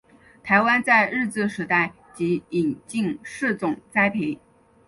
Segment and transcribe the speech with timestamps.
[0.41, 4.39] 台湾在日治时代即引进试种栽培。